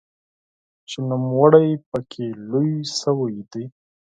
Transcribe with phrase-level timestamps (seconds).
[0.89, 3.63] چې نوموړی پکې لوی شوی دی.